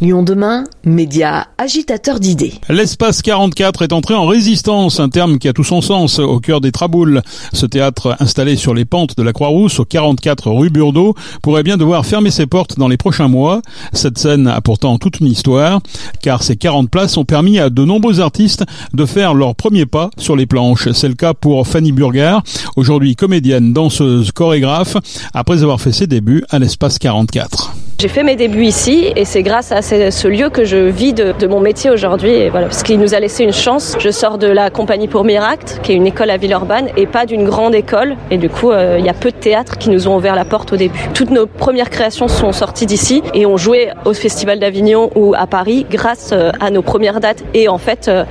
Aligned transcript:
Lyon 0.00 0.22
demain, 0.22 0.62
média 0.84 1.48
agitateur 1.58 2.20
d'idées. 2.20 2.54
L'espace 2.68 3.20
44 3.20 3.82
est 3.82 3.92
entré 3.92 4.14
en 4.14 4.28
résistance, 4.28 5.00
un 5.00 5.08
terme 5.08 5.40
qui 5.40 5.48
a 5.48 5.52
tout 5.52 5.64
son 5.64 5.80
sens 5.80 6.20
au 6.20 6.38
cœur 6.38 6.60
des 6.60 6.70
Traboules. 6.70 7.20
Ce 7.52 7.66
théâtre 7.66 8.14
installé 8.20 8.54
sur 8.54 8.74
les 8.74 8.84
pentes 8.84 9.16
de 9.16 9.24
la 9.24 9.32
Croix-Rousse 9.32 9.80
au 9.80 9.84
44 9.84 10.52
rue 10.52 10.70
Burdeau 10.70 11.16
pourrait 11.42 11.64
bien 11.64 11.76
devoir 11.76 12.06
fermer 12.06 12.30
ses 12.30 12.46
portes 12.46 12.78
dans 12.78 12.86
les 12.86 12.96
prochains 12.96 13.26
mois. 13.26 13.60
Cette 13.92 14.18
scène 14.18 14.46
a 14.46 14.60
pourtant 14.60 14.98
toute 14.98 15.18
une 15.18 15.26
histoire, 15.26 15.80
car 16.22 16.44
ces 16.44 16.54
40 16.54 16.88
places 16.88 17.16
ont 17.16 17.24
permis 17.24 17.58
à 17.58 17.68
de 17.68 17.84
nombreux 17.84 18.20
artistes 18.20 18.64
de 18.94 19.04
faire 19.04 19.34
leur 19.34 19.56
premier 19.56 19.84
pas 19.84 20.10
sur 20.16 20.36
les 20.36 20.46
planches. 20.46 20.92
C'est 20.92 21.08
le 21.08 21.14
cas 21.14 21.34
pour 21.34 21.66
Fanny 21.66 21.90
Burgard, 21.90 22.44
aujourd'hui 22.76 23.16
comédienne, 23.16 23.72
danseuse, 23.72 24.30
chorégraphe, 24.30 24.96
après 25.34 25.64
avoir 25.64 25.80
fait 25.80 25.90
ses 25.90 26.06
débuts 26.06 26.44
à 26.50 26.60
l'espace 26.60 27.00
44. 27.00 27.72
J'ai 28.00 28.06
fait 28.06 28.22
mes 28.22 28.36
débuts 28.36 28.62
ici 28.62 29.12
et 29.16 29.24
c'est 29.24 29.42
grâce 29.42 29.72
à 29.72 29.82
ce 29.82 30.28
lieu 30.28 30.50
que 30.50 30.64
je 30.64 30.76
vis 30.76 31.12
de, 31.12 31.46
mon 31.48 31.58
métier 31.58 31.90
aujourd'hui. 31.90 32.48
Voilà, 32.48 32.68
parce 32.68 32.84
qu'il 32.84 33.00
nous 33.00 33.12
a 33.12 33.18
laissé 33.18 33.42
une 33.42 33.52
chance. 33.52 33.96
Je 33.98 34.10
sors 34.10 34.38
de 34.38 34.46
la 34.46 34.70
compagnie 34.70 35.08
pour 35.08 35.24
Miract, 35.24 35.80
qui 35.82 35.90
est 35.90 35.94
une 35.96 36.06
école 36.06 36.30
à 36.30 36.36
Villeurbanne, 36.36 36.90
et 36.96 37.08
pas 37.08 37.26
d'une 37.26 37.42
grande 37.42 37.74
école. 37.74 38.14
Et 38.30 38.38
du 38.38 38.48
coup, 38.48 38.70
euh, 38.70 38.98
il 39.00 39.04
y 39.04 39.08
a 39.08 39.14
peu 39.14 39.32
de 39.32 39.36
théâtres 39.36 39.78
qui 39.78 39.90
nous 39.90 40.06
ont 40.06 40.16
ouvert 40.16 40.36
la 40.36 40.44
porte 40.44 40.72
au 40.72 40.76
début. 40.76 41.08
Toutes 41.12 41.32
nos 41.32 41.48
premières 41.48 41.90
créations 41.90 42.28
sont 42.28 42.52
sorties 42.52 42.86
d'ici 42.86 43.20
et 43.34 43.46
ont 43.46 43.56
joué 43.56 43.88
au 44.04 44.12
Festival 44.12 44.60
d'Avignon 44.60 45.10
ou 45.16 45.34
à 45.36 45.48
Paris 45.48 45.84
grâce 45.90 46.30
euh, 46.30 46.52
à 46.60 46.70
nos 46.70 46.82
premières 46.82 47.18
dates 47.18 47.42
et 47.52 47.68
en 47.68 47.78
fait 47.78 48.06
euh, 48.06 48.24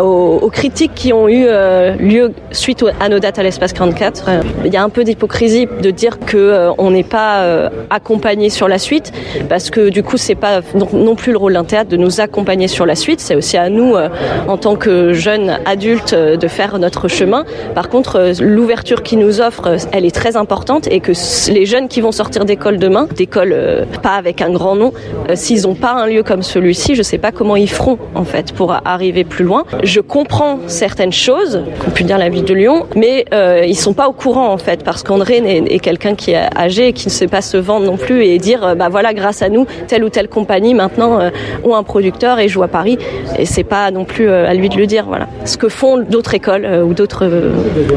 aux, 0.00 0.48
critiques 0.48 0.94
qui 0.94 1.12
ont 1.12 1.28
eu 1.28 1.48
lieu 1.98 2.32
suite 2.52 2.84
à 3.00 3.08
nos 3.08 3.18
dates 3.18 3.40
à 3.40 3.42
l'espace 3.42 3.72
44. 3.72 4.30
Il 4.64 4.72
y 4.72 4.76
a 4.76 4.82
un 4.84 4.88
peu 4.90 5.02
d'hypocrisie 5.02 5.66
de 5.82 5.90
dire 5.90 6.20
que 6.20 6.68
on 6.78 6.92
n'est 6.92 7.02
pas 7.02 7.68
accompagné 7.90 8.48
sur 8.48 8.68
la 8.68 8.78
suite 8.78 9.07
parce 9.48 9.70
que 9.70 9.88
du 9.88 10.02
coup 10.02 10.16
c'est 10.16 10.34
pas 10.34 10.60
non 10.92 11.14
plus 11.14 11.32
le 11.32 11.38
rôle 11.38 11.54
d'un 11.54 11.64
théâtre 11.64 11.90
de 11.90 11.96
nous 11.96 12.20
accompagner 12.20 12.68
sur 12.68 12.86
la 12.86 12.94
suite, 12.94 13.20
c'est 13.20 13.34
aussi 13.34 13.56
à 13.56 13.68
nous 13.68 13.94
euh, 13.94 14.08
en 14.46 14.56
tant 14.56 14.76
que 14.76 15.12
jeunes 15.12 15.58
adultes 15.66 16.12
euh, 16.12 16.36
de 16.36 16.48
faire 16.48 16.78
notre 16.78 17.08
chemin. 17.08 17.44
Par 17.74 17.88
contre, 17.88 18.16
euh, 18.16 18.32
l'ouverture 18.40 19.02
qui 19.02 19.16
nous 19.16 19.40
offre, 19.40 19.76
elle 19.92 20.04
est 20.04 20.14
très 20.14 20.36
importante 20.36 20.88
et 20.90 21.00
que 21.00 21.12
les 21.50 21.66
jeunes 21.66 21.88
qui 21.88 22.00
vont 22.00 22.12
sortir 22.12 22.44
d'école 22.44 22.78
demain, 22.78 23.08
d'école 23.14 23.54
pas 24.02 24.14
avec 24.14 24.42
un 24.42 24.50
grand 24.50 24.76
nom, 24.76 24.92
s'ils 25.34 25.62
n'ont 25.62 25.74
pas 25.74 25.92
un 25.92 26.06
lieu 26.06 26.22
comme 26.22 26.42
celui-ci, 26.42 26.94
je 26.94 27.02
sais 27.02 27.18
pas 27.18 27.32
comment 27.32 27.56
ils 27.56 27.68
feront 27.68 27.98
en 28.14 28.24
fait 28.24 28.52
pour 28.52 28.74
arriver 28.84 29.24
plus 29.24 29.44
loin. 29.44 29.64
Je 29.82 30.00
comprends 30.00 30.58
certaines 30.66 31.12
choses, 31.12 31.62
qu'on 31.78 31.90
peut 31.90 32.04
dire 32.04 32.18
la 32.18 32.28
ville 32.28 32.44
de 32.44 32.54
Lyon, 32.54 32.86
mais 32.96 33.24
euh, 33.32 33.64
ils 33.66 33.76
sont 33.76 33.94
pas 33.94 34.08
au 34.08 34.12
courant 34.12 34.52
en 34.52 34.58
fait 34.58 34.84
parce 34.84 35.02
qu'André 35.02 35.36
est, 35.36 35.78
quelqu'un 35.78 36.14
qui 36.14 36.32
est 36.32 36.48
âgé 36.56 36.88
et 36.88 36.92
qui 36.92 37.06
ne 37.06 37.12
sait 37.12 37.26
pas 37.26 37.42
se 37.42 37.56
vendre 37.56 37.86
non 37.86 37.96
plus 37.96 38.24
et 38.24 38.38
dire 38.38 38.74
bah 38.76 38.88
voilà 38.90 38.97
grâce 39.14 39.42
à 39.42 39.48
nous, 39.48 39.66
telle 39.86 40.04
ou 40.04 40.08
telle 40.08 40.28
compagnie 40.28 40.74
maintenant 40.74 41.20
euh, 41.20 41.30
ont 41.64 41.74
un 41.74 41.82
producteur 41.82 42.38
et 42.38 42.48
joue 42.48 42.62
à 42.62 42.68
Paris. 42.68 42.98
Et 43.38 43.46
c'est 43.46 43.64
pas 43.64 43.90
non 43.90 44.04
plus 44.04 44.28
euh, 44.28 44.48
à 44.48 44.54
lui 44.54 44.68
de 44.68 44.76
le 44.76 44.86
dire. 44.86 45.04
Voilà. 45.06 45.28
Ce 45.44 45.56
que 45.56 45.68
font 45.68 46.02
d'autres 46.02 46.34
écoles 46.34 46.64
euh, 46.64 46.84
ou 46.84 46.94
d'autres 46.94 47.28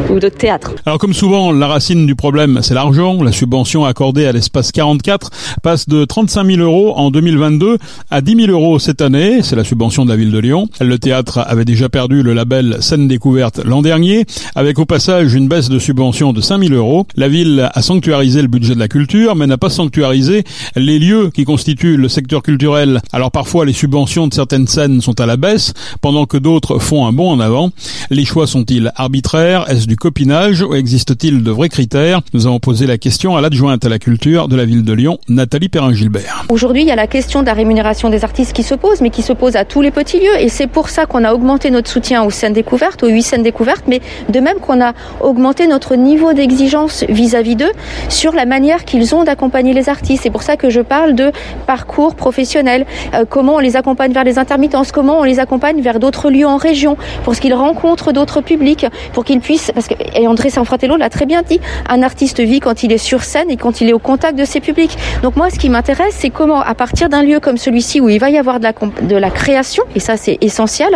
ou 0.09 0.19
d'autres 0.19 0.37
théâtres. 0.37 0.73
Alors 0.85 0.99
comme 0.99 1.13
souvent, 1.13 1.51
la 1.51 1.67
racine 1.67 2.05
du 2.05 2.15
problème, 2.15 2.59
c'est 2.61 2.73
l'argent. 2.73 3.21
La 3.23 3.31
subvention 3.31 3.85
accordée 3.85 4.25
à 4.25 4.31
l'espace 4.31 4.71
44 4.71 5.29
passe 5.63 5.87
de 5.87 6.05
35 6.05 6.45
000 6.45 6.61
euros 6.61 6.93
en 6.95 7.11
2022 7.11 7.77
à 8.09 8.21
10 8.21 8.45
000 8.45 8.51
euros 8.51 8.79
cette 8.79 9.01
année. 9.01 9.41
C'est 9.41 9.55
la 9.55 9.63
subvention 9.63 10.05
de 10.05 10.09
la 10.09 10.15
ville 10.15 10.31
de 10.31 10.39
Lyon. 10.39 10.67
Le 10.79 10.97
théâtre 10.97 11.39
avait 11.39 11.65
déjà 11.65 11.89
perdu 11.89 12.23
le 12.23 12.33
label 12.33 12.77
scène 12.81 13.07
découverte 13.07 13.61
l'an 13.63 13.81
dernier, 13.81 14.25
avec 14.55 14.79
au 14.79 14.85
passage 14.85 15.33
une 15.33 15.47
baisse 15.47 15.69
de 15.69 15.79
subvention 15.79 16.33
de 16.33 16.41
5 16.41 16.63
000 16.63 16.73
euros. 16.73 17.05
La 17.15 17.27
ville 17.27 17.69
a 17.73 17.81
sanctuarisé 17.81 18.41
le 18.41 18.47
budget 18.47 18.75
de 18.75 18.79
la 18.79 18.87
culture, 18.87 19.35
mais 19.35 19.47
n'a 19.47 19.57
pas 19.57 19.69
sanctuarisé 19.69 20.43
les 20.75 20.90
les 20.91 20.99
lieux 20.99 21.29
qui 21.33 21.45
constituent 21.45 21.95
le 21.95 22.09
secteur 22.09 22.43
culturel. 22.43 23.01
Alors 23.13 23.31
parfois 23.31 23.65
les 23.65 23.71
subventions 23.71 24.27
de 24.27 24.33
certaines 24.33 24.67
scènes 24.67 24.99
sont 24.99 25.21
à 25.21 25.25
la 25.25 25.37
baisse, 25.37 25.73
pendant 26.01 26.25
que 26.25 26.35
d'autres 26.35 26.79
font 26.79 27.05
un 27.05 27.13
bond 27.13 27.31
en 27.31 27.39
avant. 27.39 27.69
Les 28.09 28.25
choix 28.25 28.45
sont-ils 28.45 28.91
arbitraires? 28.97 29.69
Est-ce 29.69 29.87
du 29.87 29.95
copinage? 29.95 30.61
Ou 30.61 30.75
existe-t-il 30.75 31.43
de 31.43 31.51
vrais 31.51 31.69
critères? 31.69 32.19
Nous 32.33 32.45
avons 32.45 32.59
posé 32.59 32.87
la 32.87 32.97
question 32.97 33.37
à 33.37 33.41
l'adjointe 33.41 33.85
à 33.85 33.89
la 33.89 33.99
culture 33.99 34.49
de 34.49 34.57
la 34.57 34.65
ville 34.65 34.83
de 34.83 34.91
Lyon, 34.91 35.17
Nathalie 35.29 35.69
Perrin-Gilbert. 35.69 36.45
Aujourd'hui, 36.49 36.81
il 36.81 36.87
y 36.89 36.91
a 36.91 36.97
la 36.97 37.07
question 37.07 37.39
de 37.39 37.45
la 37.45 37.53
rémunération 37.53 38.09
des 38.09 38.25
artistes 38.25 38.51
qui 38.51 38.63
se 38.63 38.75
pose, 38.75 38.99
mais 38.99 39.11
qui 39.11 39.21
se 39.21 39.31
pose 39.31 39.55
à 39.55 39.63
tous 39.63 39.81
les 39.81 39.91
petits 39.91 40.19
lieux. 40.19 40.41
Et 40.41 40.49
c'est 40.49 40.67
pour 40.67 40.89
ça 40.89 41.05
qu'on 41.05 41.23
a 41.23 41.33
augmenté 41.33 41.71
notre 41.71 41.89
soutien 41.89 42.23
aux 42.23 42.31
scènes 42.31 42.51
découvertes, 42.51 43.01
aux 43.03 43.07
huit 43.07 43.23
scènes 43.23 43.43
découvertes, 43.43 43.85
mais 43.87 44.01
de 44.27 44.39
même 44.41 44.57
qu'on 44.57 44.81
a 44.81 44.93
augmenté 45.21 45.67
notre 45.67 45.95
niveau 45.95 46.33
d'exigence 46.33 47.05
vis-à-vis 47.07 47.55
d'eux 47.55 47.71
sur 48.09 48.33
la 48.33 48.45
manière 48.45 48.83
qu'ils 48.83 49.15
ont 49.15 49.23
d'accompagner 49.23 49.73
les 49.73 49.87
artistes. 49.87 50.23
C'est 50.23 50.29
pour 50.29 50.43
ça 50.43 50.57
que 50.57 50.69
je 50.69 50.80
parle 50.81 51.13
de 51.13 51.31
parcours 51.67 52.15
professionnel, 52.15 52.85
euh, 53.13 53.25
comment 53.27 53.55
on 53.55 53.59
les 53.59 53.75
accompagne 53.75 54.11
vers 54.11 54.23
les 54.23 54.39
intermittences, 54.39 54.91
comment 54.91 55.19
on 55.19 55.23
les 55.23 55.39
accompagne 55.39 55.81
vers 55.81 55.99
d'autres 55.99 56.29
lieux 56.29 56.47
en 56.47 56.57
région, 56.57 56.97
pour 57.23 57.35
ce 57.35 57.41
qu'ils 57.41 57.53
rencontrent 57.53 58.11
d'autres 58.11 58.41
publics, 58.41 58.85
pour 59.13 59.25
qu'ils 59.25 59.39
puissent, 59.39 59.71
parce 59.73 59.87
que, 59.87 59.95
et 60.15 60.27
André 60.27 60.49
Sanfratello 60.49 60.97
l'a 60.97 61.09
très 61.09 61.25
bien 61.25 61.41
dit, 61.41 61.59
un 61.89 62.03
artiste 62.03 62.39
vit 62.39 62.59
quand 62.59 62.83
il 62.83 62.91
est 62.91 62.97
sur 62.97 63.23
scène 63.23 63.49
et 63.49 63.57
quand 63.57 63.81
il 63.81 63.89
est 63.89 63.93
au 63.93 63.99
contact 63.99 64.37
de 64.37 64.45
ses 64.45 64.59
publics. 64.59 64.97
Donc 65.23 65.35
moi, 65.35 65.49
ce 65.49 65.59
qui 65.59 65.69
m'intéresse, 65.69 66.15
c'est 66.17 66.29
comment, 66.29 66.61
à 66.61 66.75
partir 66.75 67.09
d'un 67.09 67.23
lieu 67.23 67.39
comme 67.39 67.57
celui-ci 67.57 68.01
où 68.01 68.09
il 68.09 68.19
va 68.19 68.29
y 68.29 68.37
avoir 68.37 68.59
de 68.59 69.15
la, 69.15 69.31
création, 69.31 69.83
et 69.95 69.99
ça 69.99 70.17
c'est 70.17 70.37
essentiel, 70.41 70.89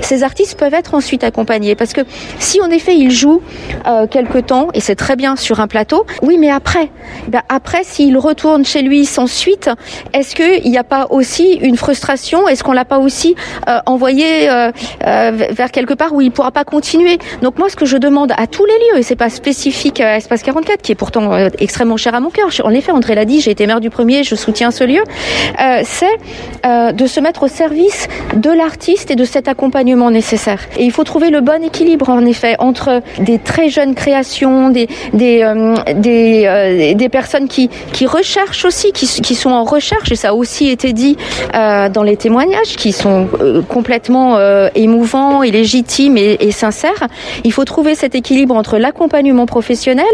ces 0.00 0.22
artistes 0.22 0.58
peuvent 0.58 0.74
être 0.74 0.94
ensuite 0.94 1.24
accompagnés. 1.24 1.74
Parce 1.74 1.92
que 1.92 2.02
si 2.38 2.60
en 2.60 2.70
effet 2.70 2.96
ils 2.96 3.10
jouent 3.10 3.42
euh, 3.86 4.06
quelque 4.06 4.38
temps, 4.38 4.68
et 4.74 4.80
c'est 4.80 4.94
très 4.94 5.16
bien 5.16 5.36
sur 5.36 5.60
un 5.60 5.66
plateau, 5.66 6.06
oui, 6.22 6.36
mais 6.38 6.50
après, 6.50 6.90
ben 7.28 7.42
après 7.48 7.82
s'il 7.84 8.16
retourne 8.16 8.64
chez 8.64 8.82
lui 8.82 9.04
sans 9.04 9.26
suite, 9.30 9.70
est-ce 10.12 10.34
qu'il 10.34 10.70
n'y 10.70 10.78
a 10.78 10.84
pas 10.84 11.06
aussi 11.10 11.54
une 11.54 11.76
frustration? 11.76 12.48
Est-ce 12.48 12.62
qu'on 12.62 12.72
l'a 12.72 12.84
pas 12.84 12.98
aussi 12.98 13.34
euh, 13.68 13.78
envoyé 13.86 14.50
euh, 14.50 14.70
euh, 15.06 15.30
vers 15.50 15.70
quelque 15.70 15.94
part 15.94 16.12
où 16.12 16.20
il 16.20 16.26
ne 16.26 16.30
pourra 16.30 16.50
pas 16.50 16.64
continuer? 16.64 17.18
Donc 17.42 17.58
moi, 17.58 17.68
ce 17.68 17.76
que 17.76 17.86
je 17.86 17.96
demande 17.96 18.32
à 18.36 18.46
tous 18.46 18.64
les 18.64 18.72
lieux, 18.72 18.98
et 18.98 19.02
c'est 19.02 19.16
pas 19.16 19.30
spécifique 19.30 20.00
à 20.00 20.16
Espace 20.16 20.42
44, 20.42 20.82
qui 20.82 20.92
est 20.92 20.96
pourtant 20.96 21.48
extrêmement 21.58 21.96
cher 21.96 22.14
à 22.14 22.20
mon 22.20 22.30
cœur. 22.30 22.48
En 22.64 22.70
effet, 22.70 22.92
André 22.92 23.14
l'a 23.14 23.24
dit, 23.24 23.40
j'ai 23.40 23.50
été 23.50 23.66
maire 23.66 23.80
du 23.80 23.90
premier, 23.90 24.24
je 24.24 24.34
soutiens 24.34 24.70
ce 24.70 24.84
lieu. 24.84 25.02
c'est 25.84 26.92
de 26.92 27.06
se 27.06 27.20
mettre 27.20 27.44
au 27.44 27.48
service 27.48 28.08
de 28.34 28.50
l'artiste 28.50 29.10
et 29.10 29.16
de 29.16 29.24
cet 29.24 29.48
accompagnement 29.48 30.10
nécessaire. 30.10 30.60
Et 30.76 30.84
il 30.84 30.92
faut 30.92 31.04
trouver 31.04 31.30
le 31.30 31.40
bon 31.40 31.62
équilibre, 31.62 32.08
en 32.10 32.24
effet, 32.26 32.56
entre 32.58 33.02
des 33.20 33.38
très 33.38 33.68
jeunes 33.68 33.94
créations, 33.94 34.70
des 34.70 34.88
des 35.12 35.44
des, 35.94 36.94
des 36.94 37.08
personnes 37.08 37.48
qui 37.48 37.70
qui 37.92 38.06
recherchent 38.06 38.64
aussi, 38.64 38.92
qui, 38.92 39.06
qui 39.22 39.34
sont 39.34 39.50
en 39.50 39.64
recherche, 39.64 40.12
et 40.12 40.16
ça 40.16 40.30
a 40.30 40.34
aussi 40.34 40.68
été 40.68 40.92
dit 40.92 41.16
euh, 41.54 41.88
dans 41.88 42.02
les 42.02 42.16
témoignages, 42.16 42.76
qui 42.76 42.92
sont 42.92 43.28
euh, 43.40 43.62
complètement 43.62 44.36
euh, 44.36 44.68
émouvants 44.74 45.42
et 45.42 45.50
légitimes 45.50 46.16
et, 46.16 46.36
et, 46.40 46.52
sincères. 46.52 47.08
Il 47.44 47.52
faut 47.52 47.64
trouver 47.64 47.94
cet 47.94 48.14
équilibre 48.14 48.54
entre 48.54 48.78
l'accompagnement 48.78 49.46
professionnel 49.46 50.04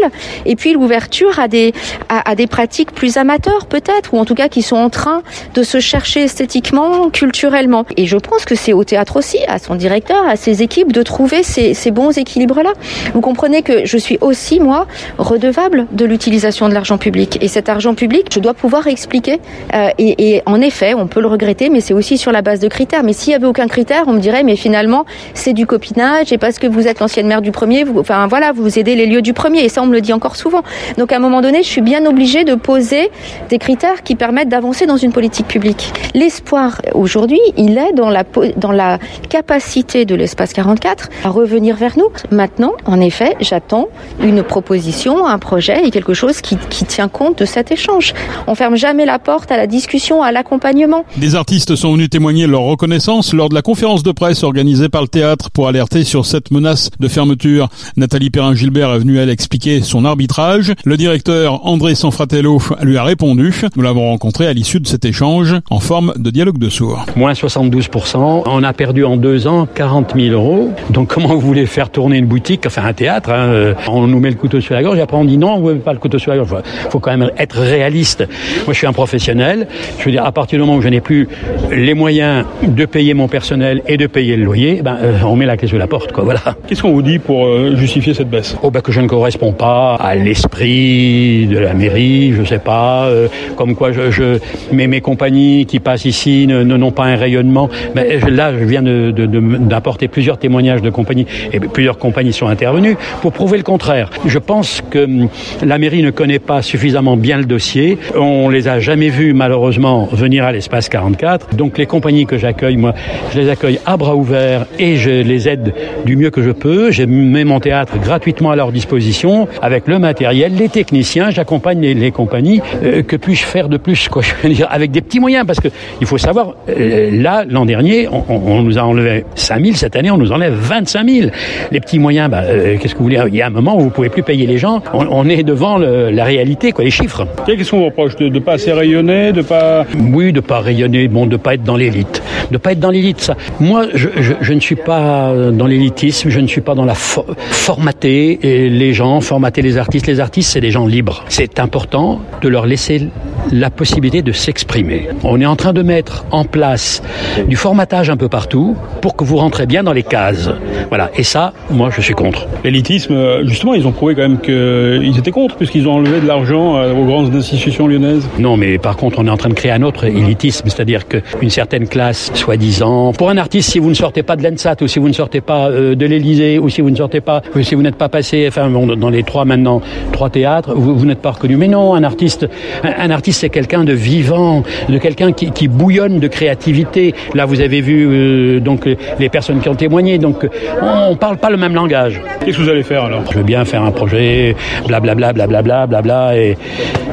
et 0.45 0.55
puis 0.55 0.73
l'ouverture 0.73 1.39
à 1.39 1.47
des, 1.47 1.73
à, 2.09 2.29
à, 2.29 2.35
des 2.35 2.47
pratiques 2.47 2.91
plus 2.91 3.17
amateurs 3.17 3.65
peut-être, 3.67 4.13
ou 4.13 4.17
en 4.17 4.25
tout 4.25 4.35
cas 4.35 4.47
qui 4.47 4.61
sont 4.61 4.77
en 4.77 4.89
train 4.89 5.21
de 5.53 5.63
se 5.63 5.79
chercher 5.79 6.23
esthétiquement, 6.23 7.09
culturellement. 7.09 7.85
Et 7.97 8.05
je 8.07 8.17
pense 8.17 8.45
que 8.45 8.55
c'est 8.55 8.73
au 8.73 8.83
théâtre 8.83 9.17
aussi, 9.17 9.39
à 9.47 9.59
son 9.59 9.75
directeur, 9.75 10.25
à 10.27 10.35
ses 10.35 10.63
équipes, 10.63 10.91
de 10.91 11.03
trouver 11.03 11.43
ces, 11.43 11.73
ces 11.73 11.91
bons 11.91 12.17
équilibres-là. 12.17 12.73
Vous 13.13 13.21
comprenez 13.21 13.61
que 13.61 13.85
je 13.85 13.97
suis 13.97 14.17
aussi, 14.21 14.59
moi, 14.59 14.87
redevable 15.17 15.87
de 15.91 16.05
l'utilisation 16.05 16.69
de 16.69 16.73
l'argent 16.73 16.97
public. 16.97 17.37
Et 17.41 17.47
cet 17.47 17.69
argent 17.69 17.93
public, 17.93 18.27
je 18.33 18.39
dois 18.39 18.53
pouvoir 18.53 18.86
expliquer 18.87 19.39
euh, 19.73 19.89
et, 19.97 20.41
en 20.45 20.61
effet, 20.61 20.93
on 20.93 21.07
peut 21.07 21.21
le 21.21 21.27
regretter, 21.27 21.69
mais 21.69 21.81
c'est 21.81 21.93
aussi 21.93 22.17
sur 22.17 22.31
la 22.31 22.41
base 22.41 22.59
de 22.59 22.67
critères. 22.67 23.03
Mais 23.03 23.13
s'il 23.13 23.33
y 23.33 23.35
avait 23.35 23.47
aucun 23.47 23.67
critère, 23.67 24.03
on 24.07 24.13
me 24.13 24.19
dirait, 24.19 24.43
mais 24.43 24.55
finalement, 24.55 25.05
c'est 25.33 25.53
du 25.53 25.65
copinage 25.65 26.31
et 26.31 26.37
parce 26.37 26.59
que 26.59 26.67
vous 26.67 26.87
êtes 26.87 26.99
l'ancienne 26.99 27.27
maire 27.27 27.41
du 27.41 27.51
premier, 27.51 27.83
vous, 27.83 27.99
enfin 27.99 28.27
voilà, 28.27 28.51
vous 28.51 28.79
aidez 28.79 28.95
les 28.95 29.05
lieux 29.05 29.21
du 29.21 29.33
premier. 29.33 29.63
Et 29.63 29.69
ça, 29.69 29.81
on 29.81 29.87
me 29.87 29.93
le 29.93 30.01
dit 30.01 30.13
encore 30.13 30.35
souvent. 30.35 30.61
Donc 30.97 31.11
à 31.11 31.17
un 31.17 31.19
moment 31.19 31.41
donné, 31.41 31.63
je 31.63 31.67
suis 31.67 31.81
bien 31.81 32.05
obligée 32.05 32.43
de 32.43 32.55
poser 32.55 33.09
des 33.49 33.57
critères 33.57 34.03
qui 34.03 34.15
permettent 34.15 34.49
d'avancer 34.49 34.85
dans 34.85 34.97
une 34.97 35.11
politique 35.11 35.47
publique. 35.47 35.93
L'espoir 36.13 36.81
aujourd'hui, 36.93 37.39
il 37.57 37.77
est 37.77 37.93
dans 37.93 38.09
la 38.09 38.23
dans 38.55 38.71
la 38.71 38.99
capacité 39.29 40.05
de 40.05 40.15
l'espace 40.15 40.53
44 40.53 41.09
à 41.23 41.29
revenir 41.29 41.75
vers 41.75 41.97
nous. 41.97 42.09
Maintenant, 42.31 42.73
en 42.85 42.99
effet, 42.99 43.35
j'attends 43.39 43.87
une 44.21 44.43
proposition, 44.43 45.25
un 45.25 45.39
projet 45.39 45.85
et 45.85 45.91
quelque 45.91 46.13
chose 46.13 46.41
qui, 46.41 46.57
qui 46.69 46.85
tient 46.85 47.07
compte 47.07 47.39
de 47.39 47.45
cet 47.45 47.71
échange. 47.71 48.13
On 48.47 48.55
ferme 48.55 48.75
jamais 48.77 49.05
la 49.05 49.19
porte 49.19 49.51
à 49.51 49.57
la 49.57 49.67
discussion, 49.67 50.21
à 50.21 50.31
l'accompagnement. 50.31 51.05
Des 51.17 51.35
artistes 51.35 51.75
sont 51.75 51.93
venus 51.93 52.09
témoigner 52.09 52.47
leur 52.47 52.61
reconnaissance 52.61 53.33
lors 53.33 53.49
de 53.49 53.55
la 53.55 53.61
conférence 53.61 54.03
de 54.03 54.11
presse 54.11 54.43
organisée 54.43 54.89
par 54.89 55.01
le 55.01 55.07
théâtre 55.07 55.49
pour 55.51 55.67
alerter 55.67 56.03
sur 56.03 56.25
cette 56.25 56.51
menace 56.51 56.89
de 56.99 57.07
fermeture. 57.07 57.69
Nathalie 57.95 58.29
Perrin-Gilbert 58.29 58.93
est 58.93 58.99
venue, 58.99 59.17
elle, 59.17 59.29
expliquer 59.29 59.81
son 59.81 60.05
arbitrage. 60.05 60.73
Le 60.85 60.97
directeur 60.97 61.65
André 61.65 61.95
Sanfratello 61.95 62.61
lui 62.81 62.97
a 62.97 63.03
répondu. 63.03 63.53
Nous 63.75 63.81
l'avons 63.81 64.09
rencontré 64.09 64.47
à 64.47 64.53
l'issue 64.53 64.79
de 64.79 64.87
cet 64.87 65.05
échange 65.05 65.55
en 65.69 65.79
forme 65.79 66.13
de 66.17 66.29
dialogue 66.29 66.57
de 66.57 66.69
sourds. 66.69 67.05
Moins 67.15 67.33
72%. 67.33 68.43
On 68.45 68.63
a 68.63 68.73
perdu 68.73 69.03
en 69.03 69.17
deux 69.17 69.47
ans 69.47 69.67
40 69.73 70.13
000 70.15 70.33
euros. 70.33 70.71
Donc 70.89 71.13
comment 71.13 71.29
vous 71.29 71.39
voulez 71.39 71.65
faire 71.65 71.89
tourner 71.89 72.17
une 72.17 72.25
boutique, 72.27 72.65
enfin 72.65 72.83
un 72.85 72.93
théâtre 72.93 73.31
hein, 73.31 73.73
On 73.87 74.07
nous 74.07 74.19
met 74.19 74.29
le 74.29 74.35
couteau 74.35 74.61
sur 74.61 74.73
la 74.75 74.83
gorge 74.83 74.97
et 74.97 75.01
après 75.01 75.17
on 75.17 75.25
dit 75.25 75.37
non, 75.37 75.55
on 75.55 75.61
veut 75.61 75.75
pas 75.79 75.93
le 75.93 75.99
couteau 75.99 76.19
sur 76.19 76.31
la 76.31 76.37
gorge. 76.37 76.55
Il 76.85 76.91
faut 76.91 76.99
quand 76.99 77.15
même 77.15 77.31
être 77.37 77.57
réaliste. 77.57 78.23
Moi, 78.67 78.73
je 78.73 78.79
suis 78.79 78.87
un 78.87 78.91
professionnel. 78.91 79.65
Je 79.97 80.03
veux 80.03 80.11
dire, 80.11 80.25
à 80.25 80.33
partir 80.33 80.59
du 80.59 80.65
moment 80.65 80.77
où 80.77 80.81
je 80.81 80.89
n'ai 80.89 80.99
plus 80.99 81.29
les 81.71 81.93
moyens 81.93 82.43
de 82.63 82.83
payer 82.83 83.13
mon 83.13 83.29
personnel 83.29 83.81
et 83.87 83.95
de 83.95 84.07
payer 84.07 84.35
le 84.35 84.43
loyer, 84.43 84.81
ben, 84.83 84.97
euh, 85.01 85.19
on 85.23 85.37
met 85.37 85.45
la 85.45 85.55
clé 85.55 85.69
sous 85.69 85.77
la 85.77 85.87
porte, 85.87 86.11
quoi. 86.11 86.25
Voilà. 86.25 86.41
Qu'est-ce 86.67 86.81
qu'on 86.81 86.91
vous 86.91 87.01
dit 87.01 87.17
pour 87.17 87.45
euh, 87.45 87.77
justifier 87.77 88.13
cette 88.13 88.29
baisse? 88.29 88.57
Oh, 88.63 88.69
ben, 88.69 88.81
que 88.81 88.91
je 88.91 88.99
ne 88.99 89.07
corresponds 89.07 89.53
pas 89.53 89.95
à 89.95 90.15
l'esprit 90.15 91.47
de 91.47 91.57
la 91.57 91.73
mairie, 91.73 92.33
je 92.33 92.43
sais 92.43 92.59
pas, 92.59 93.05
euh, 93.05 93.29
comme 93.55 93.73
quoi 93.73 93.93
je, 93.93 94.11
je 94.11 94.37
mes, 94.73 94.87
mes 94.87 94.99
compagnies 94.99 95.65
qui 95.65 95.79
passent 95.79 96.03
ici 96.03 96.45
ne 96.45 96.61
n'ont 96.63 96.91
pas 96.91 97.05
un 97.05 97.15
rayonnement. 97.15 97.69
Mais 97.95 98.19
là, 98.29 98.51
je 98.51 98.65
viens 98.65 98.81
d'apporter 98.83 100.07
de, 100.07 100.09
de, 100.09 100.11
plusieurs 100.11 100.39
témoignages 100.39 100.81
de 100.81 100.89
compagnies 100.89 101.25
et 101.53 101.61
plusieurs 101.61 101.97
compagnies 101.97 102.33
sont 102.33 102.47
intervenues 102.47 102.97
pour 103.21 103.31
prouver 103.31 103.59
le 103.59 103.63
contraire. 103.63 104.09
Je 104.25 104.39
pense 104.39 104.81
que 104.89 105.05
hum, 105.05 105.29
la 105.63 105.77
mairie 105.77 106.03
ne 106.03 106.11
connaît 106.11 106.39
pas 106.39 106.61
suffisamment 106.61 107.15
bien 107.15 107.37
le 107.37 107.45
dossier. 107.45 107.97
On 108.13 108.49
les 108.49 108.56
a 108.65 108.79
jamais 108.79 109.09
vus 109.09 109.33
malheureusement 109.33 110.07
venir 110.11 110.45
à 110.45 110.51
l'espace 110.51 110.89
44. 110.89 111.55
Donc 111.55 111.77
les 111.77 111.85
compagnies 111.85 112.25
que 112.25 112.37
j'accueille, 112.37 112.77
moi, 112.77 112.93
je 113.33 113.39
les 113.39 113.49
accueille 113.49 113.79
à 113.85 113.97
bras 113.97 114.15
ouverts 114.15 114.65
et 114.79 114.95
je 114.95 115.09
les 115.09 115.49
aide 115.49 115.73
du 116.05 116.15
mieux 116.15 116.29
que 116.29 116.41
je 116.41 116.51
peux. 116.51 116.91
Je 116.91 117.03
mets 117.03 117.43
mon 117.43 117.59
théâtre 117.59 117.99
gratuitement 117.99 118.51
à 118.51 118.55
leur 118.55 118.71
disposition 118.71 119.47
avec 119.61 119.87
le 119.87 119.99
matériel, 119.99 120.55
les 120.55 120.69
techniciens. 120.69 121.29
J'accompagne 121.29 121.81
les, 121.81 121.93
les, 121.93 122.11
compagnies. 122.11 122.61
Euh, 122.83 123.03
que 123.03 123.15
puis-je 123.15 123.43
faire 123.43 123.69
de 123.69 123.77
plus 123.77 124.09
Avec 124.69 124.91
des 124.91 125.01
petits 125.01 125.19
moyens? 125.19 125.45
Parce 125.45 125.59
que 125.59 125.67
il 126.01 126.07
faut 126.07 126.17
savoir, 126.17 126.55
euh, 126.69 127.09
là 127.11 127.45
l'an 127.47 127.65
dernier, 127.65 128.07
on, 128.07 128.61
nous 128.61 128.77
a 128.77 128.81
enlevé 128.81 129.25
5 129.35 129.63
000. 129.63 129.75
Cette 129.75 129.95
année, 129.95 130.11
on 130.11 130.17
nous 130.17 130.31
enlève 130.31 130.53
25 130.53 131.09
000. 131.09 131.29
Les 131.71 131.79
petits 131.79 131.99
moyens, 131.99 132.29
bah, 132.29 132.41
euh, 132.43 132.77
qu'est-ce 132.79 132.93
que 132.93 132.99
vous 132.99 133.05
voulez? 133.05 133.21
Il 133.27 133.35
y 133.35 133.41
a 133.41 133.47
un 133.47 133.51
moment 133.51 133.77
où 133.77 133.81
vous 133.81 133.89
pouvez 133.89 134.09
plus 134.09 134.23
payer 134.23 134.45
les 134.47 134.57
gens. 134.57 134.81
On, 134.93 135.27
est 135.27 135.43
devant 135.43 135.77
la 135.77 136.23
réalité, 136.23 136.71
quoi, 136.71 136.83
les 136.83 136.91
chiffres. 136.91 137.27
Qu'est-ce 137.45 137.71
qu'on 137.71 137.85
reproche 137.85 138.15
de 138.15 138.29
ne 138.29 138.39
pas 138.47 138.53
assez 138.53 138.71
rayonner, 138.71 139.33
de 139.33 139.41
pas 139.41 139.85
Oui, 140.13 140.31
de 140.31 140.39
pas 140.39 140.61
rayonner, 140.61 141.09
bon, 141.09 141.25
de 141.25 141.35
pas 141.35 141.55
être 141.55 141.63
dans 141.63 141.75
l'élite, 141.75 142.23
de 142.49 142.57
pas 142.57 142.71
être 142.71 142.79
dans 142.79 142.91
l'élite. 142.91 143.19
Ça, 143.19 143.35
moi, 143.59 143.87
je, 143.93 144.07
je, 144.21 144.35
je, 144.39 144.53
ne 144.53 144.61
suis 144.61 144.77
pas 144.77 145.33
dans 145.51 145.67
l'élitisme, 145.67 146.29
je 146.29 146.39
ne 146.39 146.47
suis 146.47 146.61
pas 146.61 146.73
dans 146.73 146.85
la 146.85 146.95
fo 146.95 147.25
formater 147.35 148.39
les 148.41 148.93
gens, 148.93 149.19
formater 149.19 149.61
les 149.61 149.77
artistes. 149.77 150.07
Les 150.07 150.21
artistes, 150.21 150.51
c'est 150.53 150.61
des 150.61 150.71
gens 150.71 150.87
libres. 150.87 151.25
C'est 151.27 151.59
important 151.59 152.21
de 152.41 152.47
leur 152.47 152.65
laisser 152.65 153.09
la 153.51 153.69
possibilité 153.69 154.21
de 154.21 154.31
s'exprimer. 154.31 155.09
On 155.23 155.41
est 155.41 155.45
en 155.45 155.57
train 155.57 155.73
de 155.73 155.81
mettre 155.81 156.25
en 156.31 156.45
place 156.45 157.03
du 157.49 157.57
formatage 157.57 158.09
un 158.09 158.15
peu 158.15 158.29
partout 158.29 158.77
pour 159.01 159.17
que 159.17 159.25
vous 159.25 159.35
rentrez 159.35 159.65
bien 159.65 159.83
dans 159.83 159.93
les 159.93 160.03
cases. 160.03 160.49
Voilà. 160.87 161.11
Et 161.17 161.23
ça, 161.23 161.51
moi, 161.69 161.89
je 161.93 161.99
suis 161.99 162.13
contre. 162.13 162.47
L'élitisme, 162.63 163.45
justement, 163.45 163.73
ils 163.73 163.85
ont 163.85 163.91
prouvé 163.91 164.15
quand 164.15 164.21
même 164.21 164.39
qu'ils 164.39 165.19
étaient 165.19 165.31
contre, 165.31 165.57
puisqu'ils 165.57 165.85
ont 165.89 165.95
enlevé 165.95 166.21
de 166.21 166.27
l'argent 166.27 166.81
aux 166.93 167.03
grandes 167.03 167.35
institutions 167.35 167.87
lyonnaises. 167.87 168.25
Non, 168.39 168.55
mais 168.55 168.77
par 168.77 168.97
contre, 168.97 169.17
on 169.19 169.25
est 169.25 169.31
en 169.31 169.37
train 169.37 169.49
de 169.49 169.55
créer 169.55 169.71
un 169.71 169.81
autre 169.81 170.05
élitisme, 170.05 170.67
c'est-à-dire 170.69 171.07
qu'une 171.07 171.49
certaine 171.49 171.87
classe, 171.87 172.31
soi-disant, 172.35 173.11
pour 173.13 173.29
un 173.29 173.37
artiste, 173.37 173.71
si 173.71 173.79
vous 173.79 173.89
ne 173.89 173.95
sortez 173.95 174.21
pas 174.21 174.35
de 174.35 174.43
l'ENSAT, 174.43 174.75
ou 174.81 174.87
si 174.87 174.99
vous 174.99 175.07
ne 175.07 175.13
sortez 175.13 175.41
pas 175.41 175.69
euh, 175.69 175.95
de 175.95 176.05
l'Élysée, 176.05 176.59
ou 176.59 176.69
si 176.69 176.81
vous 176.81 176.91
ne 176.91 176.95
sortez 176.95 177.19
pas, 177.19 177.41
ou 177.55 177.61
si 177.63 177.73
vous 177.73 177.81
n'êtes 177.81 177.95
pas 177.95 178.09
passé, 178.09 178.45
enfin, 178.47 178.69
bon, 178.69 178.85
dans 178.85 179.09
les 179.09 179.23
trois 179.23 179.43
maintenant, 179.43 179.81
trois 180.11 180.29
théâtres, 180.29 180.73
vous, 180.75 180.95
vous 180.95 181.05
n'êtes 181.05 181.21
pas 181.21 181.31
reconnu. 181.31 181.57
Mais 181.57 181.67
non, 181.67 181.95
un 181.95 182.03
artiste, 182.03 182.47
un, 182.83 182.93
un 183.07 183.09
artiste, 183.09 183.41
c'est 183.41 183.49
quelqu'un 183.49 183.83
de 183.83 183.93
vivant, 183.93 184.63
de 184.87 184.97
quelqu'un 184.99 185.31
qui, 185.31 185.51
qui, 185.51 185.67
bouillonne 185.67 186.19
de 186.19 186.27
créativité. 186.27 187.15
Là, 187.33 187.45
vous 187.45 187.61
avez 187.61 187.81
vu 187.81 188.07
euh, 188.07 188.59
donc 188.59 188.87
les 189.19 189.29
personnes 189.29 189.61
qui 189.61 189.69
ont 189.69 189.75
témoigné. 189.75 190.19
Donc, 190.19 190.47
on, 190.81 191.11
ne 191.11 191.15
parle 191.15 191.37
pas 191.37 191.49
le 191.49 191.57
même 191.57 191.73
langage. 191.73 192.21
Qu'est-ce 192.45 192.57
que 192.57 192.61
vous 192.61 192.69
allez 192.69 192.83
faire 192.83 193.05
alors? 193.05 193.23
Je 193.31 193.37
veux 193.39 193.43
bien 193.43 193.65
faire 193.65 193.83
un 193.83 193.91
projet, 193.91 194.55
blablabla, 194.87 195.33
blablabla, 195.33 195.87
blabla, 195.87 196.37
et 196.37 196.57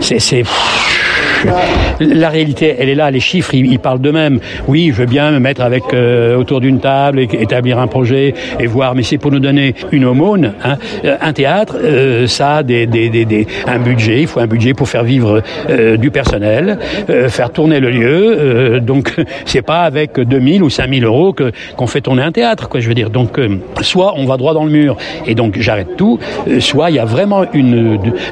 c'est 0.00 0.44
la 2.00 2.28
réalité, 2.28 2.74
elle 2.78 2.88
est 2.88 2.94
là, 2.94 3.10
les 3.10 3.20
chiffres, 3.20 3.54
ils, 3.54 3.78
parlent 3.78 4.00
d'eux-mêmes. 4.00 4.40
Oui, 4.68 4.90
je 4.92 5.00
veux 5.00 5.06
bien 5.06 5.30
me 5.30 5.38
mettre 5.38 5.62
avec 5.62 5.82
euh, 5.92 6.36
autour 6.36 6.60
d'une 6.60 6.80
table 6.80 7.20
et 7.20 7.28
établir 7.40 7.78
un 7.78 7.86
projet 7.86 8.34
et 8.58 8.66
voir, 8.66 8.94
mais 8.94 9.02
c'est 9.02 9.18
pour 9.18 9.30
nous 9.30 9.40
donner 9.40 9.74
une 9.92 10.04
aumône. 10.04 10.54
Hein. 10.64 10.76
Un 11.20 11.32
théâtre, 11.32 11.76
euh, 11.82 12.26
ça 12.26 12.56
a 12.56 12.62
des, 12.62 12.86
des, 12.86 13.46
un 13.66 13.78
budget, 13.78 14.22
il 14.22 14.26
faut 14.26 14.40
un 14.40 14.46
budget 14.46 14.74
pour 14.74 14.88
faire 14.88 15.04
vivre 15.04 15.42
euh, 15.70 15.96
du 15.96 16.10
personnel, 16.10 16.78
euh, 17.10 17.28
faire 17.28 17.50
tourner 17.50 17.80
le 17.80 17.90
lieu. 17.90 18.36
Euh, 18.38 18.80
donc, 18.80 19.14
c'est 19.44 19.62
pas 19.62 19.82
avec 19.82 20.18
2000 20.18 20.62
ou 20.62 20.70
5000 20.70 21.04
euros 21.04 21.32
que 21.32 21.52
qu'on 21.76 21.86
fait 21.86 22.00
tourner 22.00 22.22
un 22.22 22.32
théâtre, 22.32 22.68
quoi. 22.68 22.80
Je 22.80 22.88
veux 22.88 22.94
dire. 22.94 23.10
Donc, 23.10 23.38
euh, 23.38 23.58
soit 23.80 24.14
on 24.16 24.24
va 24.24 24.36
droit 24.36 24.54
dans 24.54 24.64
le 24.64 24.70
mur 24.70 24.96
et 25.26 25.34
donc 25.34 25.58
j'arrête 25.58 25.96
tout, 25.96 26.18
soit 26.60 26.90
il 26.90 26.96
y 26.96 26.98
a 26.98 27.04
vraiment 27.04 27.44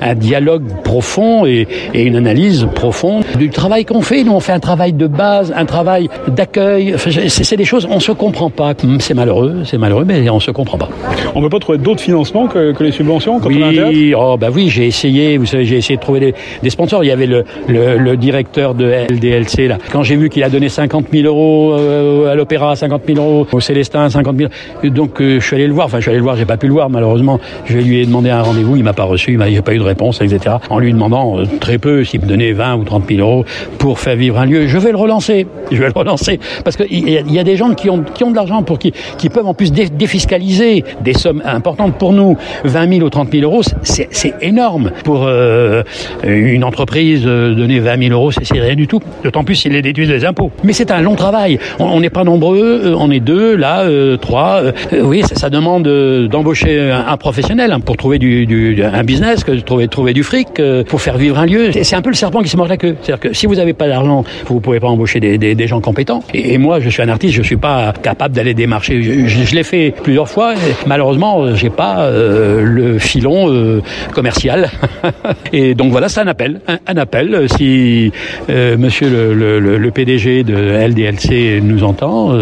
un 0.00 0.14
dialogue 0.14 0.64
profond 0.82 1.46
et, 1.46 1.66
et 1.94 2.02
une 2.02 2.16
analyse 2.16 2.66
profonde 2.74 3.01
du 3.38 3.50
travail 3.50 3.84
qu'on 3.84 4.02
fait. 4.02 4.24
Nous, 4.24 4.32
on 4.32 4.40
fait 4.40 4.52
un 4.52 4.60
travail 4.60 4.92
de 4.92 5.06
base, 5.06 5.52
un 5.56 5.64
travail 5.64 6.08
d'accueil. 6.28 6.94
C'est 7.28 7.56
des 7.56 7.64
choses, 7.64 7.86
on 7.90 8.00
se 8.00 8.12
comprend 8.12 8.50
pas. 8.50 8.74
C'est 9.00 9.14
malheureux, 9.14 9.62
c'est 9.64 9.78
malheureux, 9.78 10.04
mais 10.04 10.28
on 10.30 10.40
se 10.40 10.50
comprend 10.50 10.78
pas. 10.78 10.88
On 11.34 11.40
peut 11.40 11.48
pas 11.48 11.58
trouver 11.58 11.78
d'autres 11.78 12.00
financements 12.00 12.46
que, 12.46 12.72
que, 12.72 12.84
les 12.84 12.92
subventions 12.92 13.40
quand 13.40 13.48
oui, 13.48 13.62
on 13.62 14.18
a 14.18 14.26
un 14.26 14.32
oh, 14.32 14.36
bah 14.36 14.48
oui, 14.52 14.68
j'ai 14.68 14.86
essayé. 14.86 15.36
Vous 15.38 15.46
savez, 15.46 15.64
j'ai 15.64 15.76
essayé 15.76 15.96
de 15.96 16.02
trouver 16.02 16.20
des, 16.20 16.34
des, 16.62 16.70
sponsors. 16.70 17.04
Il 17.04 17.08
y 17.08 17.10
avait 17.10 17.26
le, 17.26 17.44
le, 17.68 17.96
le 17.96 18.16
directeur 18.16 18.74
de 18.74 18.84
LDLC 19.10 19.68
là. 19.68 19.78
Quand 19.90 20.02
j'ai 20.02 20.16
vu 20.16 20.28
qu'il 20.28 20.42
a 20.44 20.50
donné 20.50 20.68
50 20.68 21.06
000 21.12 21.26
euros 21.26 21.74
euh, 21.74 22.30
à 22.30 22.34
l'Opéra, 22.34 22.76
50 22.76 23.02
000 23.06 23.18
euros 23.18 23.46
au 23.50 23.60
Célestin, 23.60 24.08
50 24.10 24.36
000. 24.36 24.50
Donc 24.94 25.20
euh, 25.20 25.40
je 25.40 25.46
suis 25.46 25.56
allé 25.56 25.66
le 25.66 25.72
voir. 25.72 25.86
Enfin, 25.86 25.98
je 25.98 26.02
suis 26.02 26.10
allé 26.10 26.18
le 26.18 26.24
voir. 26.24 26.36
J'ai 26.36 26.44
pas 26.44 26.56
pu 26.56 26.66
le 26.66 26.72
voir 26.72 26.90
malheureusement. 26.90 27.40
Je 27.66 27.78
lui 27.78 28.00
ai 28.00 28.06
demandé 28.06 28.30
un 28.30 28.42
rendez-vous. 28.42 28.76
Il 28.76 28.84
m'a 28.84 28.92
pas 28.92 29.04
reçu. 29.04 29.32
Il 29.32 29.38
m'a 29.38 29.46
pas 29.62 29.74
eu 29.74 29.78
de 29.78 29.82
réponse, 29.82 30.20
etc. 30.20 30.56
En 30.70 30.78
lui 30.78 30.92
demandant 30.92 31.38
euh, 31.38 31.44
très 31.60 31.78
peu 31.78 32.04
s'il 32.04 32.20
me 32.20 32.26
donnait 32.26 32.52
20 32.52 32.76
ou 32.76 32.84
30 32.84 32.91
000 33.00 33.20
euros 33.20 33.44
pour 33.78 33.98
faire 33.98 34.16
vivre 34.16 34.38
un 34.38 34.46
lieu. 34.46 34.66
Je 34.66 34.78
vais 34.78 34.90
le 34.90 34.96
relancer. 34.98 35.46
Je 35.70 35.78
vais 35.78 35.86
le 35.86 35.92
relancer 35.98 36.38
parce 36.64 36.76
qu'il 36.76 37.08
y, 37.08 37.12
y, 37.12 37.38
a 37.38 37.44
des 37.44 37.56
gens 37.56 37.74
qui 37.74 37.88
ont, 37.90 38.02
qui 38.02 38.24
ont 38.24 38.30
de 38.30 38.36
l'argent 38.36 38.62
pour 38.62 38.78
qui, 38.78 38.92
qui 39.18 39.28
peuvent 39.28 39.46
en 39.46 39.54
plus 39.54 39.72
dé, 39.72 39.88
défiscaliser 39.88 40.84
des 41.00 41.14
sommes 41.14 41.42
importantes 41.44 41.94
pour 41.98 42.12
nous. 42.12 42.36
20 42.64 42.94
000 42.94 43.06
ou 43.06 43.10
30 43.10 43.30
000 43.32 43.44
euros, 43.44 43.62
c'est 43.82 44.34
énorme 44.40 44.90
pour 45.04 45.24
euh, 45.26 45.82
une 46.24 46.64
entreprise. 46.64 47.22
Euh, 47.26 47.54
donner 47.54 47.80
20 47.80 48.08
000 48.08 48.12
euros, 48.12 48.30
c'est 48.30 48.58
rien 48.58 48.74
du 48.74 48.86
tout. 48.86 49.00
D'autant 49.24 49.44
plus 49.44 49.54
s'ils 49.54 49.72
les 49.72 49.82
déduisent 49.82 50.08
des 50.08 50.24
impôts. 50.24 50.50
Mais 50.64 50.72
c'est 50.72 50.90
un 50.90 51.00
long 51.00 51.14
travail. 51.14 51.58
On 51.78 52.00
n'est 52.00 52.10
pas 52.10 52.24
nombreux. 52.24 52.80
euh, 52.84 52.94
On 52.98 53.10
est 53.10 53.20
deux, 53.20 53.56
là, 53.56 53.86
trois. 54.20 54.62
oui, 55.02 55.22
ça, 55.22 55.34
ça 55.34 55.50
demande 55.50 55.86
d'embaucher 56.28 56.90
un, 56.90 57.16
professionnel 57.16 57.72
hein, 57.72 57.80
pour 57.80 57.96
trouver 57.96 58.18
du, 58.18 58.82
un 58.82 59.04
business, 59.04 59.44
que 59.44 59.52
trouver 59.52 59.88
trouver 59.88 60.12
du 60.12 60.22
fric, 60.22 60.48
pour 60.88 61.00
faire 61.00 61.16
vivre 61.16 61.38
un 61.38 61.46
lieu. 61.46 61.70
C'est 61.82 61.96
un 61.96 62.02
peu 62.02 62.10
le 62.10 62.16
serpent 62.16 62.40
qui 62.40 62.48
se 62.48 62.56
mord 62.56 62.66
la 62.72 62.76
queue. 62.76 62.96
C'est-à-dire 63.00 63.20
que 63.20 63.32
si 63.32 63.46
vous 63.46 63.56
n'avez 63.56 63.72
pas 63.72 63.88
d'argent, 63.88 64.24
vous 64.46 64.56
ne 64.56 64.60
pouvez 64.60 64.80
pas 64.80 64.88
embaucher 64.88 65.20
des, 65.20 65.66
gens 65.66 65.80
compétents. 65.80 66.22
Et, 66.34 66.54
et, 66.54 66.58
moi, 66.58 66.80
je 66.80 66.88
suis 66.88 67.02
un 67.02 67.08
artiste, 67.08 67.34
je 67.34 67.42
suis 67.42 67.56
pas 67.56 67.92
capable 68.02 68.34
d'aller 68.34 68.54
démarcher. 68.54 69.02
Je, 69.02 69.26
je, 69.28 69.54
l'ai 69.54 69.62
fait 69.62 69.94
plusieurs 70.02 70.28
fois. 70.28 70.54
malheureusement, 70.86 71.54
j'ai 71.54 71.70
pas 71.70 72.00
euh, 72.00 72.62
le 72.62 72.98
filon 72.98 73.52
euh, 73.52 73.82
commercial. 74.12 74.70
et 75.52 75.74
donc 75.74 75.92
voilà, 75.92 76.08
c'est 76.08 76.20
un 76.20 76.26
appel, 76.26 76.60
un, 76.86 76.96
appel. 76.96 77.46
Si 77.48 78.12
euh, 78.50 78.76
Monsieur 78.76 79.08
le, 79.08 79.90
PDG 79.90 80.42
de 80.42 80.54
LDLC 80.54 81.60
nous 81.62 81.84
entend, 81.84 82.32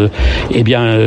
eh 0.53 0.63
bien, 0.63 0.97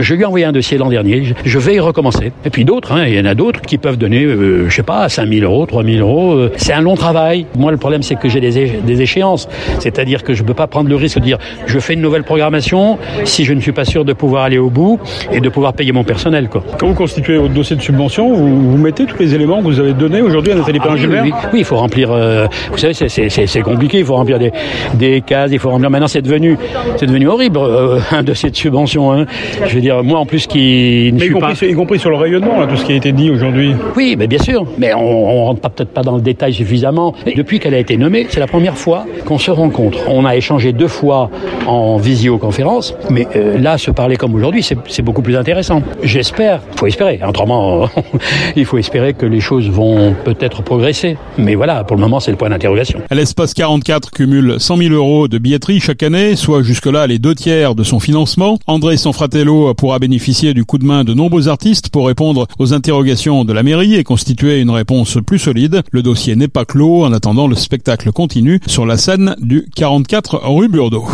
je 0.00 0.14
lui 0.14 0.22
ai 0.22 0.24
envoyé 0.24 0.44
un 0.44 0.52
dossier 0.52 0.78
l'an 0.78 0.88
dernier. 0.88 1.34
Je 1.44 1.58
vais 1.58 1.74
y 1.74 1.80
recommencer. 1.80 2.32
Et 2.44 2.50
puis 2.50 2.64
d'autres, 2.64 2.92
hein, 2.92 3.04
il 3.06 3.14
y 3.14 3.20
en 3.20 3.24
a 3.24 3.34
d'autres 3.34 3.60
qui 3.60 3.78
peuvent 3.78 3.96
donner, 3.96 4.24
je 4.68 4.72
sais 4.72 4.84
pas, 4.84 5.08
5 5.08 5.28
000 5.28 5.44
euros, 5.44 5.66
3 5.66 5.82
000 5.82 5.98
euros. 5.98 6.48
C'est 6.56 6.72
un 6.72 6.80
long 6.80 6.94
travail. 6.94 7.46
Moi, 7.56 7.72
le 7.72 7.78
problème, 7.78 8.02
c'est 8.02 8.14
que 8.14 8.28
j'ai 8.28 8.40
des, 8.40 8.67
des 8.82 9.02
échéances. 9.02 9.48
C'est-à-dire 9.78 10.22
que 10.22 10.34
je 10.34 10.42
ne 10.42 10.48
peux 10.48 10.54
pas 10.54 10.66
prendre 10.66 10.88
le 10.88 10.96
risque 10.96 11.18
de 11.18 11.24
dire 11.24 11.38
je 11.66 11.78
fais 11.78 11.94
une 11.94 12.00
nouvelle 12.00 12.24
programmation 12.24 12.98
si 13.24 13.44
je 13.44 13.52
ne 13.52 13.60
suis 13.60 13.72
pas 13.72 13.84
sûr 13.84 14.04
de 14.04 14.12
pouvoir 14.12 14.44
aller 14.44 14.58
au 14.58 14.70
bout 14.70 14.98
et 15.32 15.40
de 15.40 15.48
pouvoir 15.48 15.72
payer 15.72 15.92
mon 15.92 16.04
personnel. 16.04 16.48
Quoi. 16.48 16.64
Quand 16.78 16.88
vous 16.88 16.94
constituez 16.94 17.36
votre 17.38 17.54
dossier 17.54 17.76
de 17.76 17.82
subvention, 17.82 18.32
vous, 18.32 18.70
vous 18.70 18.76
mettez 18.78 19.04
tous 19.04 19.18
les 19.18 19.34
éléments 19.34 19.58
que 19.58 19.64
vous 19.64 19.80
avez 19.80 19.92
donnés 19.92 20.22
aujourd'hui 20.22 20.52
à 20.52 20.56
Nathalie 20.56 20.78
ah, 20.82 20.94
oui, 20.94 21.06
oui, 21.06 21.32
oui, 21.52 21.58
il 21.60 21.64
faut 21.64 21.76
remplir. 21.76 22.10
Euh, 22.10 22.46
vous 22.70 22.78
savez, 22.78 22.94
c'est 22.94 23.60
compliqué. 23.62 23.98
Il 23.98 24.04
faut 24.04 24.14
remplir 24.14 24.38
des, 24.38 24.52
des 24.94 25.20
cases. 25.20 25.50
Il 25.52 25.58
faut 25.58 25.70
remplir. 25.70 25.90
Maintenant, 25.90 26.08
c'est 26.08 26.22
devenu, 26.22 26.56
c'est 26.96 27.06
devenu 27.06 27.28
horrible 27.28 27.58
euh, 27.58 27.98
un 28.10 28.22
dossier 28.22 28.50
de 28.50 28.56
subvention. 28.56 29.12
Hein. 29.12 29.26
Je 29.66 29.74
veux 29.74 29.80
dire, 29.80 30.02
moi 30.02 30.18
en 30.18 30.26
plus 30.26 30.46
qui 30.46 31.10
ne 31.12 31.18
mais 31.18 31.24
suis 31.24 31.30
y 31.30 31.32
compris, 31.32 31.54
pas. 31.54 31.66
Y 31.66 31.74
compris 31.74 31.98
sur 31.98 32.10
le 32.10 32.16
rayonnement, 32.16 32.60
là, 32.60 32.66
tout 32.66 32.76
ce 32.76 32.84
qui 32.84 32.92
a 32.92 32.96
été 32.96 33.12
dit 33.12 33.30
aujourd'hui. 33.30 33.74
Oui, 33.96 34.16
mais 34.18 34.26
bien 34.26 34.38
sûr. 34.38 34.66
Mais 34.78 34.94
on, 34.94 35.00
on 35.00 35.44
rentre 35.44 35.60
pas 35.60 35.68
peut-être 35.68 35.90
pas 35.90 36.02
dans 36.02 36.16
le 36.16 36.22
détail 36.22 36.52
suffisamment. 36.52 37.14
Et 37.26 37.34
depuis 37.34 37.58
qu'elle 37.58 37.74
a 37.74 37.78
été 37.78 37.96
nommée, 37.96 38.26
c'est 38.28 38.40
la 38.40 38.46
première 38.46 38.57
fois 38.76 39.06
qu'on 39.24 39.38
se 39.38 39.50
rencontre. 39.50 39.98
On 40.08 40.24
a 40.24 40.36
échangé 40.36 40.72
deux 40.72 40.88
fois 40.88 41.30
en 41.66 41.96
visioconférence, 41.96 42.94
mais 43.10 43.26
euh, 43.36 43.58
là, 43.58 43.78
se 43.78 43.90
parler 43.90 44.16
comme 44.16 44.34
aujourd'hui, 44.34 44.62
c'est 44.62 45.02
beaucoup 45.02 45.22
plus 45.22 45.36
intéressant. 45.36 45.82
J'espère, 46.02 46.60
il 46.72 46.78
faut 46.78 46.86
espérer, 46.86 47.20
autrement, 47.26 47.88
il 48.56 48.64
faut 48.64 48.78
espérer 48.78 49.14
que 49.14 49.26
les 49.26 49.40
choses 49.40 49.68
vont 49.68 50.14
peut-être 50.24 50.62
progresser. 50.62 51.16
Mais 51.36 51.54
voilà, 51.54 51.84
pour 51.84 51.96
le 51.96 52.00
moment, 52.00 52.20
c'est 52.20 52.30
le 52.30 52.36
point 52.36 52.50
d'interrogation. 52.50 53.00
L'espace 53.10 53.54
44 53.54 54.10
cumule 54.10 54.56
100 54.58 54.76
000 54.76 54.94
euros 54.94 55.28
de 55.28 55.38
billetterie 55.38 55.80
chaque 55.80 56.02
année, 56.02 56.36
soit 56.36 56.62
jusque-là 56.62 57.06
les 57.06 57.18
deux 57.18 57.34
tiers 57.34 57.74
de 57.74 57.82
son 57.82 58.00
financement. 58.00 58.58
André 58.66 58.96
Sanfratello 58.96 59.74
pourra 59.74 59.98
bénéficier 59.98 60.54
du 60.54 60.64
coup 60.64 60.78
de 60.78 60.84
main 60.84 61.04
de 61.04 61.14
nombreux 61.14 61.48
artistes 61.48 61.90
pour 61.90 62.06
répondre 62.06 62.46
aux 62.58 62.72
interrogations 62.72 63.44
de 63.44 63.52
la 63.52 63.62
mairie 63.62 63.94
et 63.96 64.04
constituer 64.04 64.60
une 64.60 64.70
réponse 64.70 65.18
plus 65.26 65.38
solide. 65.38 65.82
Le 65.90 66.02
dossier 66.02 66.36
n'est 66.36 66.48
pas 66.48 66.64
clos. 66.64 67.04
En 67.04 67.12
attendant, 67.12 67.46
le 67.46 67.54
spectacle 67.56 68.10
continue 68.12 68.47
sur 68.66 68.86
la 68.86 68.96
scène 68.96 69.34
du 69.38 69.66
44 69.74 70.40
rue 70.44 70.68
Burdeau. 70.68 71.06